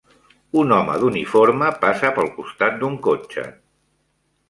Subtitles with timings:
[0.61, 3.49] Un home d'uniforme passa pel costat d'un cotxe.